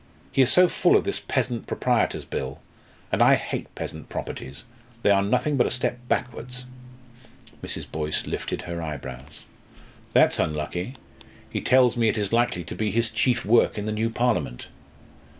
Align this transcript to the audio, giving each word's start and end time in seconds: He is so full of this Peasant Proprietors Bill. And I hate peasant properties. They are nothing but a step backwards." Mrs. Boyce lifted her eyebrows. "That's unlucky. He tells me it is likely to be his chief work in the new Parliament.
He 0.31 0.41
is 0.41 0.51
so 0.51 0.67
full 0.67 0.95
of 0.97 1.03
this 1.03 1.19
Peasant 1.19 1.67
Proprietors 1.67 2.25
Bill. 2.25 2.59
And 3.11 3.21
I 3.21 3.35
hate 3.35 3.67
peasant 3.75 4.09
properties. 4.09 4.63
They 5.03 5.11
are 5.11 5.21
nothing 5.21 5.57
but 5.57 5.67
a 5.67 5.69
step 5.69 5.99
backwards." 6.07 6.65
Mrs. 7.61 7.85
Boyce 7.91 8.25
lifted 8.25 8.63
her 8.63 8.81
eyebrows. 8.81 9.45
"That's 10.13 10.39
unlucky. 10.39 10.95
He 11.47 11.61
tells 11.61 11.95
me 11.95 12.09
it 12.09 12.17
is 12.17 12.33
likely 12.33 12.63
to 12.63 12.73
be 12.73 12.89
his 12.89 13.11
chief 13.11 13.45
work 13.45 13.77
in 13.77 13.85
the 13.85 13.91
new 13.91 14.09
Parliament. 14.09 14.69